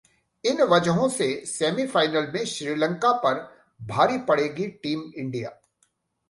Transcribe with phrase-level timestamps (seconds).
[0.43, 3.39] ...इन वजहों से सेमीफाइनल में श्रीलंका पर
[3.79, 5.49] भारी पड़ेगी टीम इंडिया